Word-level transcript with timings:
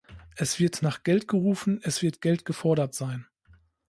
Es 0.35 0.57
wird 0.57 0.81
nach 0.81 1.03
Geld 1.03 1.27
gerufen, 1.27 1.79
es 1.83 2.01
wird 2.01 2.21
Geld 2.21 2.43
gefordert 2.43 2.95
sein. 2.95 3.27